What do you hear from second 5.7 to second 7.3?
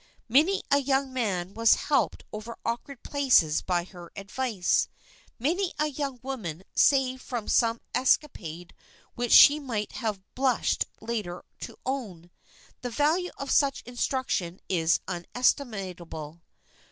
a young woman saved